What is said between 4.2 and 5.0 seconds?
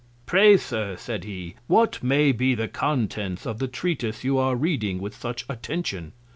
you are reading